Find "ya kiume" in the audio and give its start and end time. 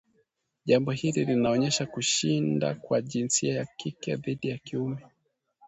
4.49-5.03